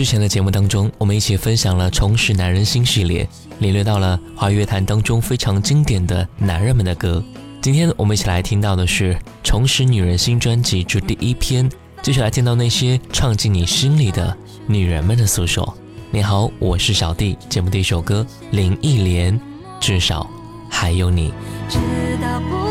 [0.00, 7.22] 之前的节目当中，我们一起分享了《重拾男人心》系列，领略到了华语乐坛当中非常经典的男人们的歌。
[7.60, 9.12] 今天我们一起来听到的是
[9.44, 14.34] 《重拾女人心》专辑之第一篇，继续来听到那些唱进你心里的
[14.66, 15.76] 女人们的诉说。
[16.10, 17.36] 你好，我是小弟。
[17.50, 19.38] 节目第一首歌，林忆莲，
[19.80, 20.26] 至少
[20.70, 21.30] 还有你。
[21.68, 21.76] 知
[22.22, 22.70] 道不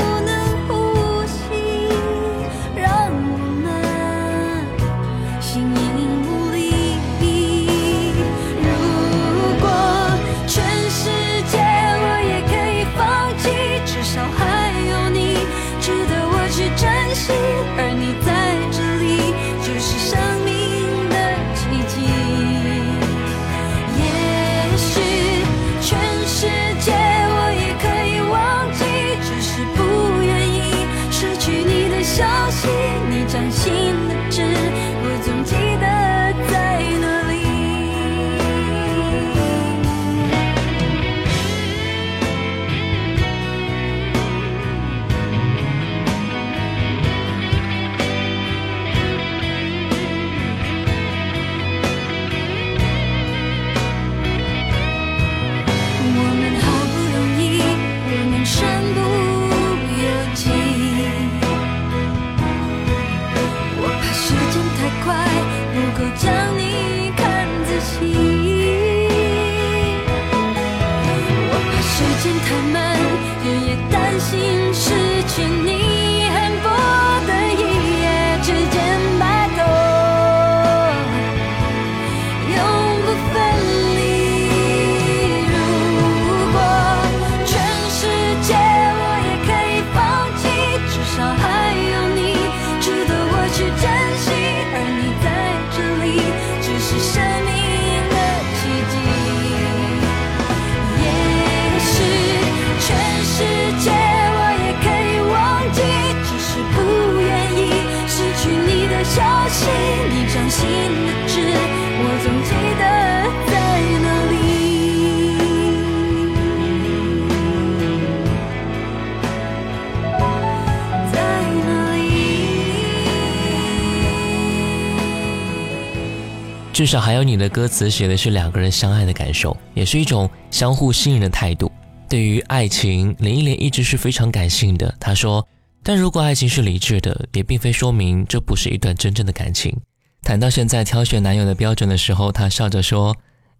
[126.79, 131.69] 至少还有你的歌词写的是两个人相爱的感受，也是一种相互信任的态度。
[132.07, 134.95] 对于爱情，林忆莲一直是非常感性的。
[134.97, 135.45] 她说
[135.83, 139.77] ：“但如果爱情是理智的，也并非说明这不是一段真正的感情。”
[140.23, 143.13] 谈到现在挑选男友的标准的时候，她笑着说：“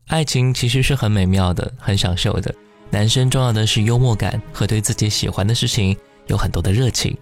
[0.08, 2.56] 爱情其实是很美妙的，很享受的。
[2.90, 5.94] 男生重要的是幽默感和对自己喜欢的事情
[6.28, 7.14] 有很多的热情。”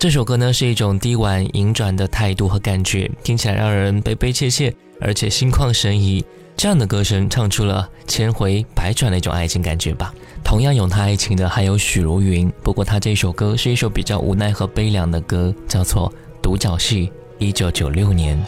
[0.00, 4.74] 这首歌呢是一种低婉婉转的态度和感觉，听起来让人悲悲切切。
[5.02, 6.24] 而且心旷神怡，
[6.56, 10.14] 这样的歌声唱出了千回百转的一种爱情感觉吧。
[10.44, 16.08] 同样咏叹爱情的还有许茹芸，不过她这首歌是一首比较无奈和悲凉的歌，叫做
[16.40, 17.08] 《独角戏》，
[17.38, 18.40] 一九九六年。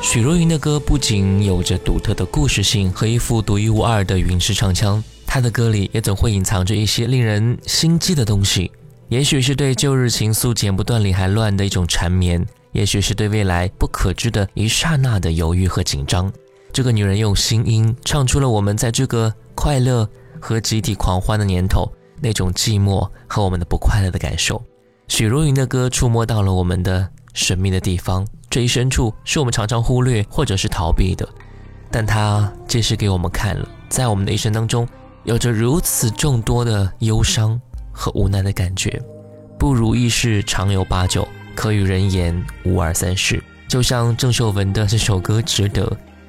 [0.00, 8.70] 许茹芸的歌不仅有着独特的故事性和一副独一无二的云式唱腔，她的歌里也总会隐藏着一些令人心悸的东西。
[9.08, 16.32] 也许是对旧日情愫剪不断理还乱的一种缠绵，也许是对未来不可知的一刹那的犹豫和紧张。
[16.72, 20.08] 这个女人用心音唱出了我们在这个快乐
[20.40, 21.86] 和集体狂欢的年头
[22.20, 24.62] 那种寂寞和我们的不快乐的感受。
[25.08, 28.26] 许茹芸的歌触摸到了我们的神秘的地方。
[28.50, 31.28] 这一深处是我们常常忽略或者是逃避的，
[31.90, 34.88] 但它揭示给我们看了，在我们的一生当中，
[35.24, 37.60] 有着如此众多的忧伤
[37.92, 39.02] 和无奈的感觉。
[39.58, 43.42] 不如意事常有八九，可与人言无二三事。
[43.68, 45.84] 就像郑秀文的这首歌《值得》，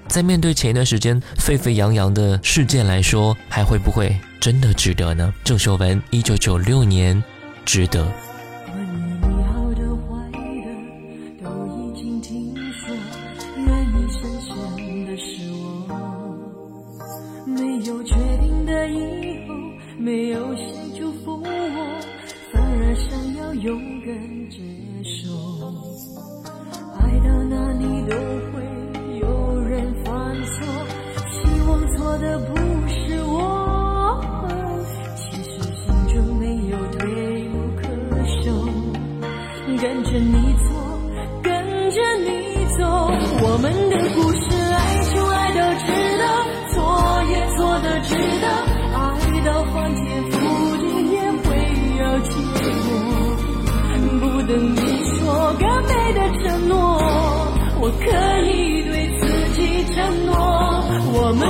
[0.08, 5.34] 在面对前一段时间沸沸扬扬的事件来说，还会不会真的值得呢？
[5.44, 7.16] 郑秀文，一九九六年，
[7.64, 8.04] 《值得》。
[24.50, 24.58] 接
[25.04, 25.30] 受，
[26.98, 28.16] 爱到哪里都
[28.52, 28.58] 会
[29.20, 30.66] 有人犯错，
[31.30, 31.38] 希
[31.68, 32.56] 望错的不
[32.88, 34.20] 是我。
[35.16, 37.00] 其实心中没有退
[37.50, 37.84] 路可
[38.42, 38.50] 守，
[39.80, 40.34] 跟着你
[40.68, 40.70] 走，
[41.44, 41.48] 跟
[41.92, 42.28] 着你
[42.76, 42.82] 走，
[43.44, 44.49] 我们的故事，
[61.30, 61.48] 我们不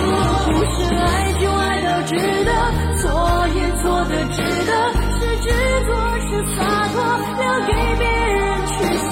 [0.76, 2.12] 是，爱就爱到值
[2.44, 2.52] 得，
[2.98, 3.08] 错
[3.56, 4.72] 也错的值得，
[5.16, 5.48] 是执
[5.88, 6.60] 着是洒
[6.90, 7.00] 脱，
[7.40, 8.76] 留给别人去
[9.08, 9.10] 说，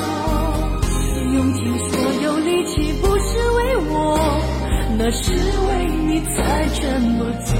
[1.36, 1.90] 用尽所
[2.22, 3.96] 有力气不是为我，
[4.98, 5.32] 那是
[5.70, 6.36] 为你才
[6.76, 7.56] 这么做。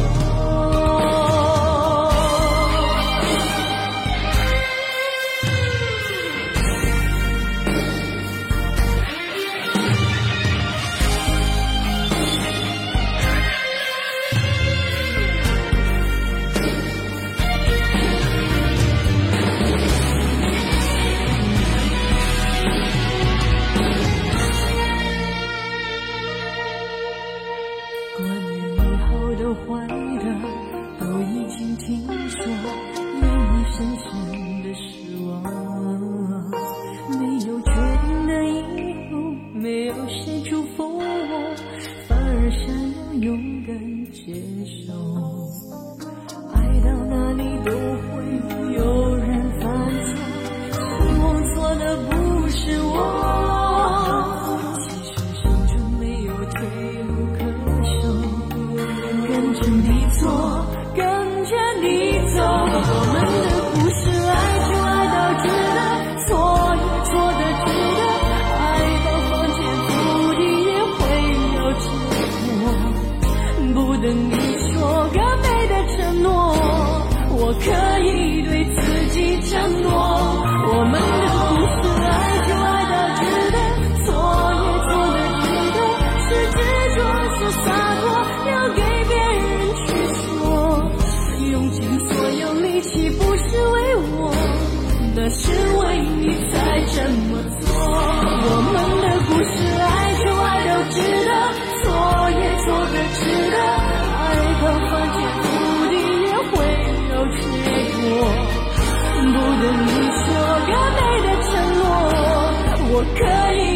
[113.16, 113.67] 可以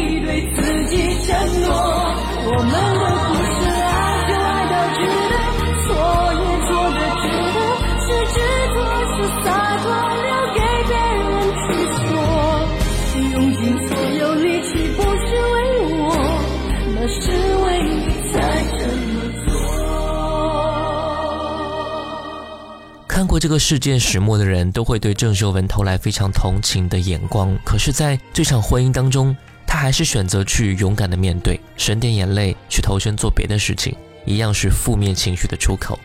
[23.42, 35.98] 这个世界始末的人都会对郑秀文投来非常同情的眼光，可是，在这场婚姻当中，她还是选择去勇敢的面对，省点眼泪，去投身做别的事情，一样是负面情绪的出口。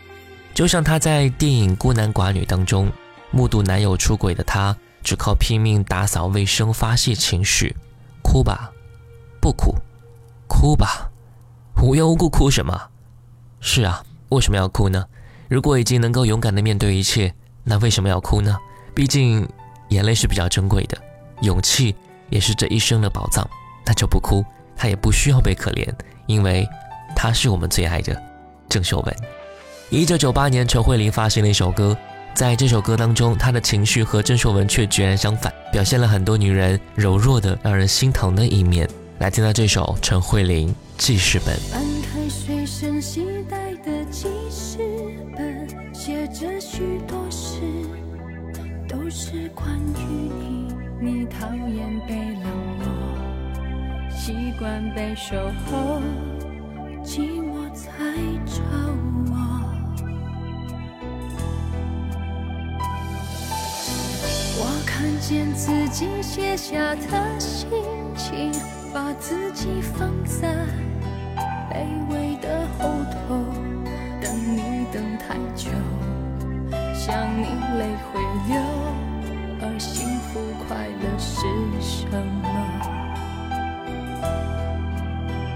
[0.56, 2.92] 就像她在电影《孤男寡女》当中，
[3.30, 7.76] 目睹男友出轨的她，只靠拼命打扫卫生发泄情绪，
[8.24, 8.72] 哭吧，
[9.40, 9.76] 不哭，
[10.48, 11.12] 哭吧，
[11.84, 12.90] 无缘无故哭什么？
[13.60, 15.06] 是啊，为什么要哭呢？
[15.48, 18.58] 如果已经能够勇敢的面对一切，那为什么要哭呢？
[18.94, 19.48] 毕竟
[19.90, 20.98] 眼泪是比较珍贵的，
[21.42, 21.96] 勇气
[22.30, 23.48] 也是这一生的宝藏。
[23.86, 24.44] 那就不哭，
[24.76, 25.88] 他也不需要被可怜，
[26.26, 26.68] 因为
[27.16, 28.22] 他是我们最爱的
[28.68, 29.16] 郑秀文。
[29.90, 31.96] 一九九八年，陈慧琳发行了一首歌，
[32.34, 38.90] 在这首歌当中，她的情绪和郑秀文却截然相反，表现了很多女人柔弱的、让人心疼的一面。
[39.20, 41.58] 来听到这首陈慧琳记事本。
[41.72, 44.97] 翻开随身携带的记事本，
[46.08, 47.60] 写着许多事，
[48.88, 50.74] 都是关于你。
[51.02, 52.44] 你讨厌被冷
[52.80, 55.36] 落，习惯被守
[55.66, 56.00] 候，
[57.04, 57.92] 寂寞才
[58.46, 58.64] 找
[59.26, 59.36] 我。
[64.60, 67.68] 我看见自己写下的心
[68.16, 68.54] 情，
[68.94, 70.56] 把自己放在
[71.70, 73.44] 卑微的后头，
[74.28, 75.72] 等你等太久
[76.94, 77.44] 想你
[77.80, 78.20] 泪会
[78.50, 78.60] 流
[79.62, 81.38] 而幸福快乐是
[81.80, 82.46] 什么？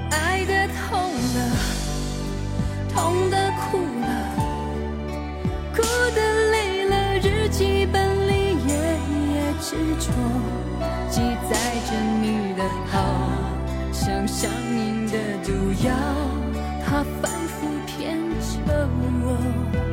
[0.09, 0.79] 爱的痛
[1.35, 1.37] 了
[2.93, 4.07] 痛的哭了
[5.75, 5.83] 哭
[6.15, 6.19] 的
[6.51, 8.31] 累了日记本里
[8.65, 8.71] 页
[9.33, 10.07] 页执着
[11.09, 11.19] 记
[11.51, 11.51] 载
[11.89, 12.95] 着你的好
[13.91, 15.13] 像上瘾的
[15.43, 15.51] 毒
[15.85, 15.91] 药
[16.85, 18.89] 它分不骗着
[19.23, 19.90] 我。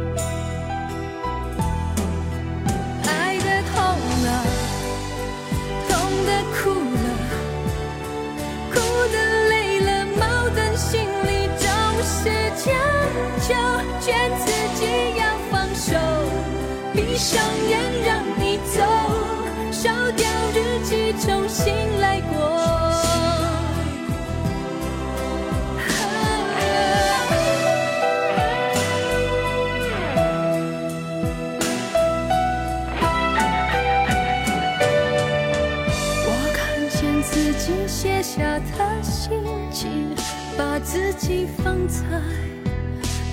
[41.18, 42.04] 气放在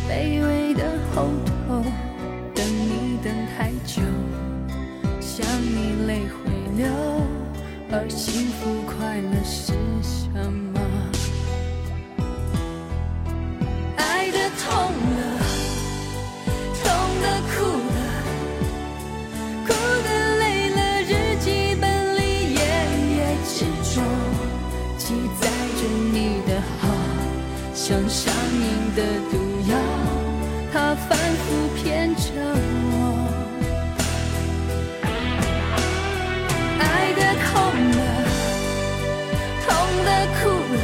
[0.10, 1.84] 卑微的后头，
[2.56, 4.02] 等你等太久，
[5.22, 6.88] 想你泪会流。
[7.92, 10.82] 而幸福快乐是什么？
[13.98, 15.15] 爱的痛。
[27.88, 29.38] 像上瘾的毒
[29.70, 29.78] 药
[30.74, 32.98] 它反复骗着我
[36.80, 37.54] 爱的痛
[37.92, 38.00] 了
[39.62, 39.70] 痛
[40.04, 40.78] 的哭了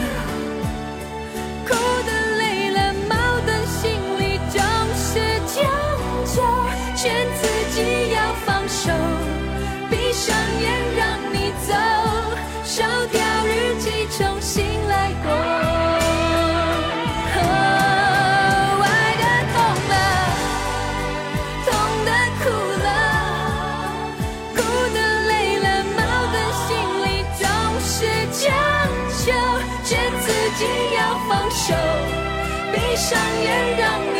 [1.66, 1.70] 哭
[2.06, 2.78] 的累了
[3.10, 3.12] 矛
[3.48, 3.82] 盾心
[4.20, 4.62] 里总
[4.94, 5.10] 是
[5.48, 5.58] 强
[6.28, 6.38] 求
[6.96, 7.02] 劝
[7.42, 7.42] 自
[7.74, 8.94] 己要放手
[9.90, 11.02] 闭上眼让
[11.34, 11.74] 你走
[12.64, 13.21] 烧掉
[33.12, 34.11] 上演让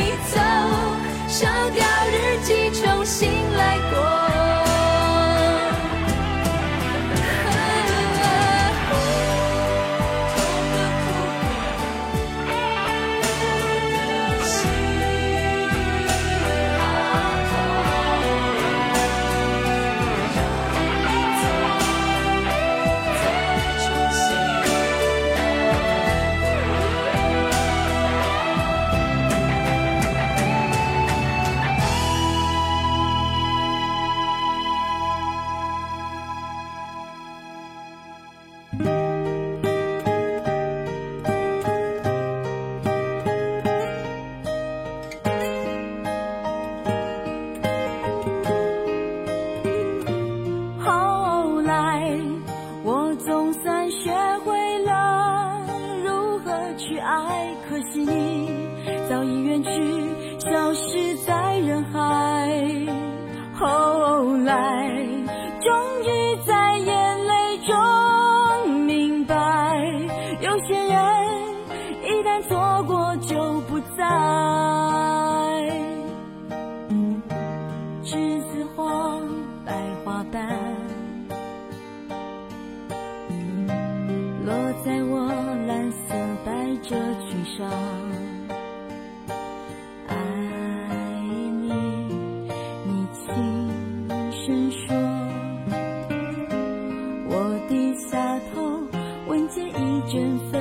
[100.12, 100.61] 全飞。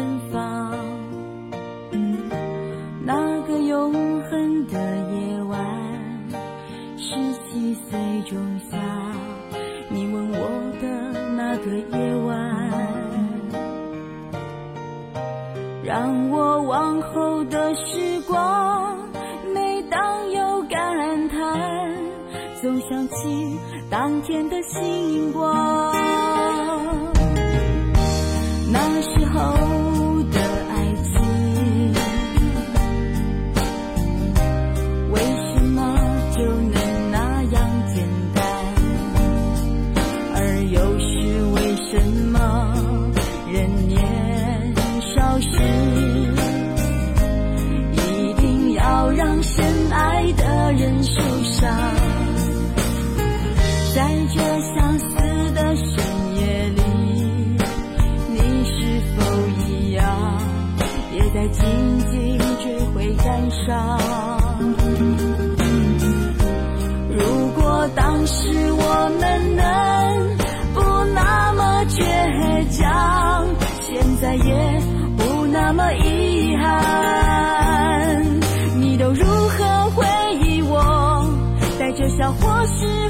[82.32, 83.09] 或许。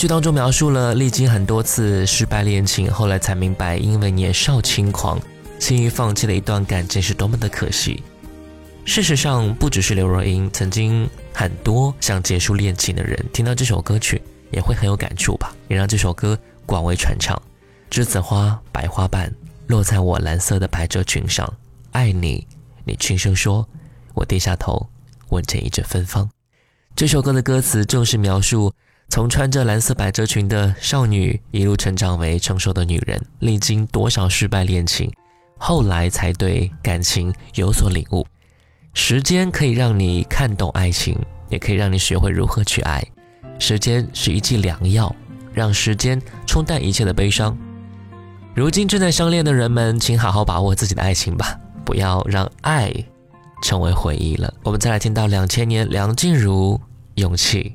[0.00, 5.20] 剧当中描述了历经很多次失败恋情，后来才明白，因为年少轻狂，
[5.58, 8.02] 轻易放弃了一段感情是多么的可惜。
[8.86, 17.38] 事实上，不只是刘若英，曾经很多想结束恋情的人，听到这首歌曲也会很有感触吧，也让这首歌广为传唱。
[17.90, 19.30] 栀子花白花瓣
[19.66, 21.46] 落在我蓝色的百褶裙上，
[21.92, 22.46] 爱你，
[22.86, 23.68] 你轻声说，
[24.14, 24.88] 我低下头，
[25.28, 26.26] 闻见一阵芬芳。
[26.96, 28.72] 这首歌的歌词正是描述
[29.10, 35.12] 从穿着蓝色百褶裙的少女一路成长为成熟的女人，历经多少失败恋情，
[35.58, 38.24] 后来才对感情有所领悟。
[38.94, 41.18] 时间可以让你看懂爱情，
[41.48, 43.04] 也可以让你学会如何去爱。
[43.58, 45.12] 时间是一剂良药，
[45.52, 47.58] 让时间冲淡一切的悲伤。
[48.54, 52.94] 如今正在相恋的人们，请好好把握自己的爱情吧，不要让爱
[53.64, 54.54] 成为回忆了。
[54.62, 56.76] 我们再来听到两千年梁静茹
[57.16, 57.74] 《勇气》。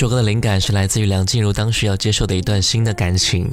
[0.00, 3.52] 这首歌的灵感是来自于梁静茹当时要接受的一段新的感情。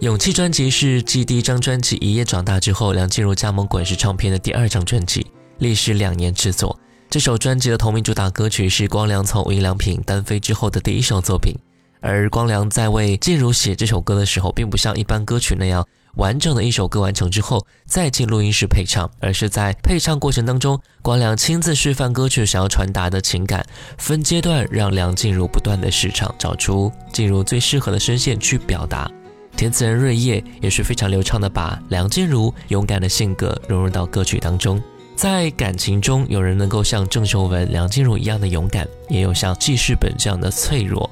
[0.00, 5.26] 勇气专辑是继第一张专辑《一夜长大》之后，梁静茹加盟滚石唱片的第二张专辑，
[5.58, 6.80] 历时两年制作。
[7.10, 11.54] 这首专辑的同名主打歌曲是光良从无印良品单飞之后的第一首作品。
[12.00, 23.64] 而光良在为静茹写这首歌的时候，并不像一般歌曲那样完整的一首歌完成之后再进录音室配唱，而是在配唱过程当中，光良亲自示范歌曲想要传达的情感，
[23.96, 29.10] 分阶段让梁静茹不断的试唱，找出进入最适合的声线去表达。
[29.56, 34.82] 填词人瑞叶也是非常流畅的把梁静茹勇敢的性格融入到歌曲当中。
[35.14, 41.08] 在感情中，有人能够像郑秀文、梁静茹一样的勇敢，也有像记事本这样的脆弱。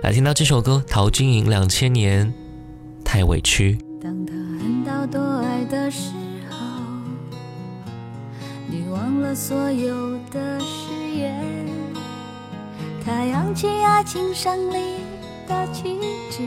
[0.00, 2.26] 来听到这首歌，陶晶莹《两千年》，
[3.04, 3.78] 太委屈。
[5.66, 6.10] 的时
[6.50, 6.56] 候，
[8.66, 11.44] 你忘了所有的誓言。
[13.04, 14.96] 他扬起爱情胜利
[15.46, 15.98] 的旗
[16.30, 16.42] 帜，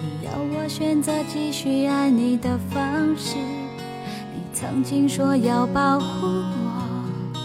[0.00, 3.36] 你要我选择继续爱你的方式。
[3.36, 7.44] 你曾经说要保护我，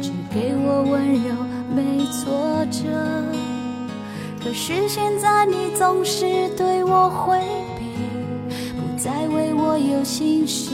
[0.00, 1.34] 只给我温柔，
[1.74, 2.88] 没挫折。
[4.42, 7.38] 可是现在你总是对我回
[9.06, 10.72] 在，为我有心事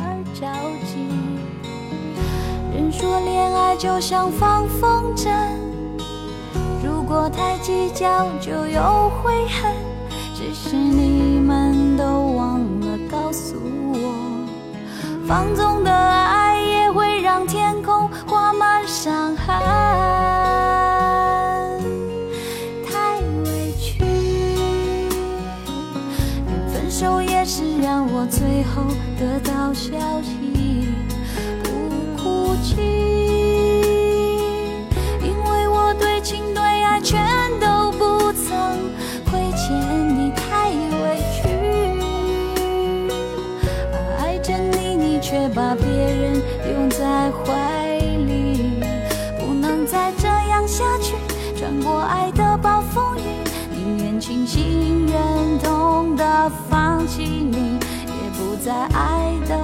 [0.00, 0.46] 而着
[0.86, 1.06] 急。
[2.72, 5.28] 人说恋爱就像放风筝，
[6.82, 9.70] 如果太计较就有悔恨。
[10.34, 13.54] 只是你们都忘了告诉
[13.92, 14.46] 我，
[15.28, 20.33] 放纵的爱也会让天空画满伤痕。
[28.26, 28.82] 最后
[29.18, 30.88] 得到消息，
[58.64, 59.63] 在爱的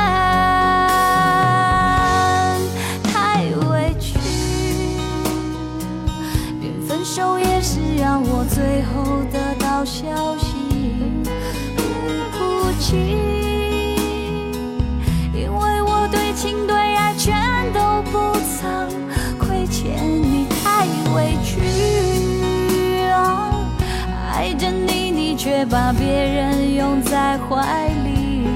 [25.65, 28.47] 把别人拥在怀里，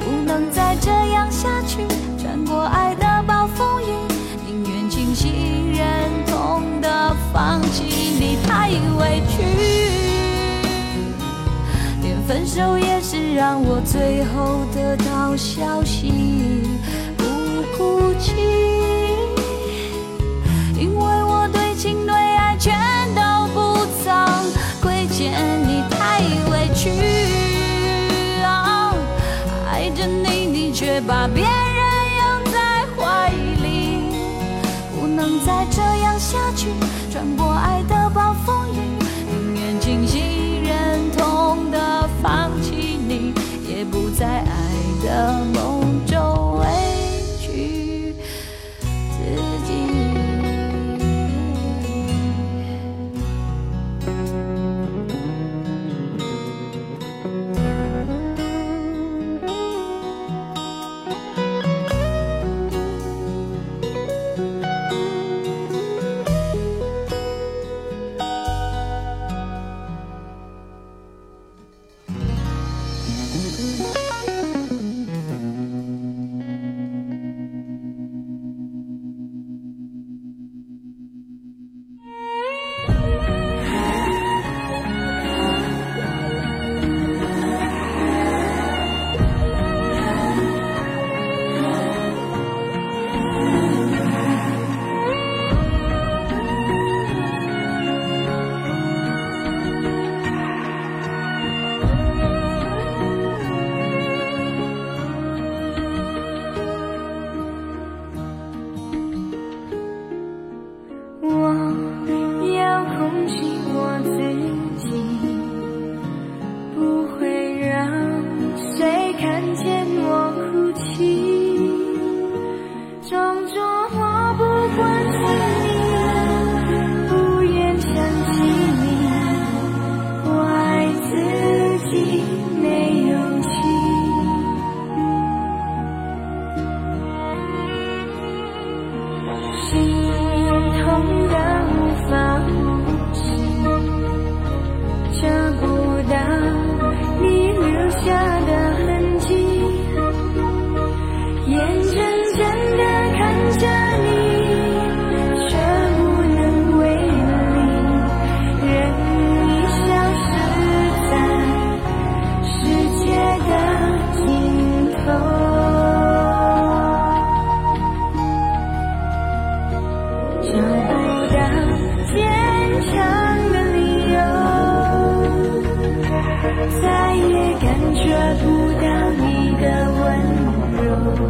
[0.00, 1.86] 不能再这样下去，
[2.18, 3.86] 穿过爱的暴风雨。
[4.44, 9.44] 宁愿清醒，忍痛的放弃你太委屈，
[12.02, 16.68] 连分手也是让我最后得到消息，
[17.16, 17.24] 不
[17.76, 18.32] 哭泣，
[26.80, 26.88] 去
[28.42, 28.94] 啊，
[29.70, 31.50] 爱着你你却把别人
[32.16, 33.28] 拥在怀
[33.62, 34.00] 里，
[34.98, 36.68] 不能再这样下去。
[37.12, 37.49] 转过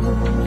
[0.03, 0.40] Thank you.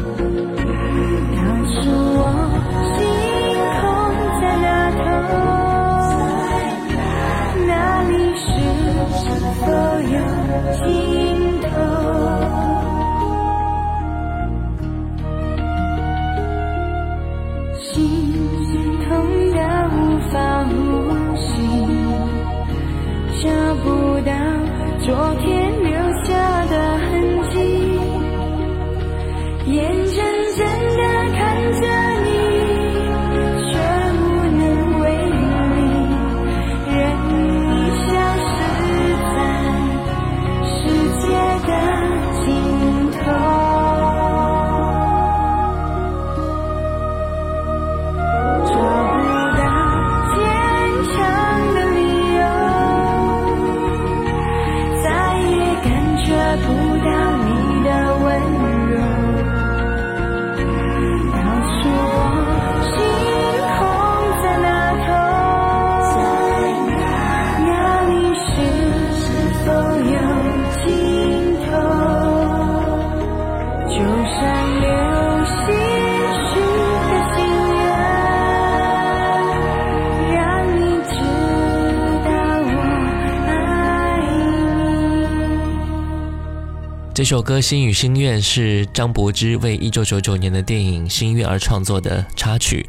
[87.24, 92.86] 这首歌《心与心愿》是张柏芝为1999年的电影《心愿》而创作的插曲。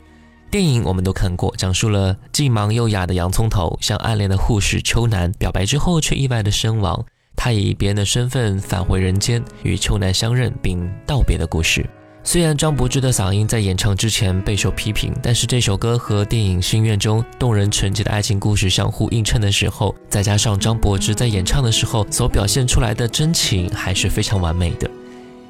[0.51, 7.07] 电影我们都看过，讲述了既忙又哑的洋葱头向暗恋的护士秋楠表白之后，却意外的身亡。
[7.37, 11.89] 他以别人的身份返回人间，与秋楠相认并道别的故事。
[12.27, 24.91] 虽然张柏芝的嗓音在演唱之前备受批评，但是这首歌和电影《心愿》中动人纯洁的爱情故事相互映衬的时候，再加上张柏芝在演唱的时候所表现出来的真情，还是非常完美的。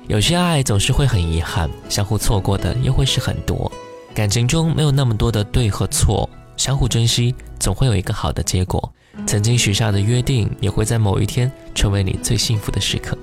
[0.08, 3.70] 有些爱总是会很遗憾，相互错过的又会是很多。
[4.12, 8.92] 感情中没有那么多的对和错，相互珍惜，总会有一个好的结果。
[9.28, 13.16] 曾经许下的约定，也会在某一天成为你最幸福的时刻。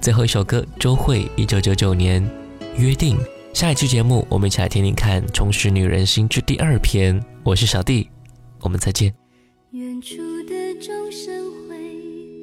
[0.00, 2.20] 最后一首歌，周蕙，一九九九年
[2.78, 3.16] 《约定》。
[3.54, 7.18] 下一期节目，我们一起来听听看《重拾女人心》之第二篇。
[7.42, 8.08] 我是小弟，
[8.60, 9.14] 我们再见。
[9.70, 10.16] 远处
[10.48, 11.76] 的钟声回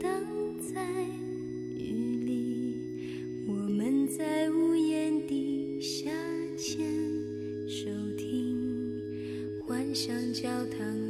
[0.01, 0.09] 荡
[0.73, 0.81] 在
[1.77, 6.09] 雨里，我们在屋檐底下
[6.57, 6.83] 牵
[7.69, 8.57] 手听，
[9.67, 11.02] 幻想教堂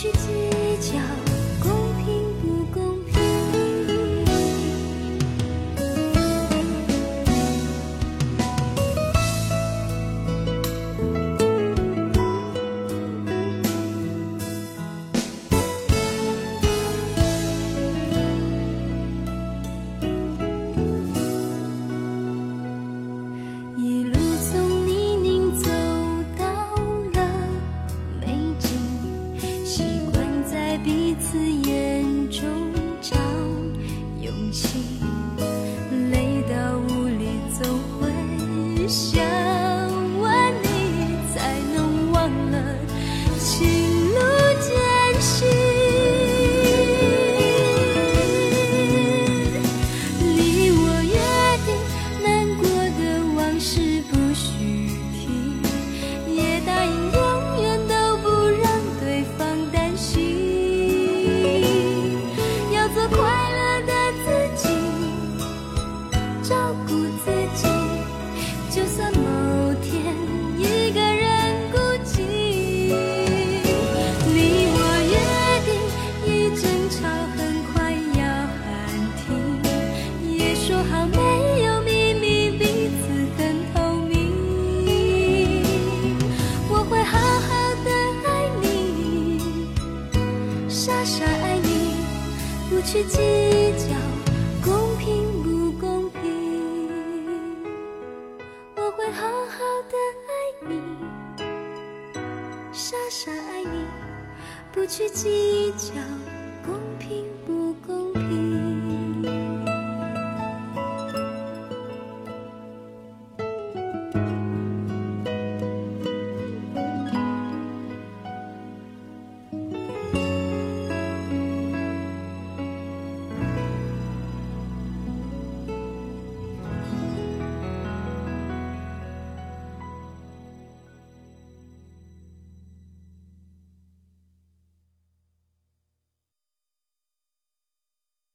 [0.00, 0.49] 世界。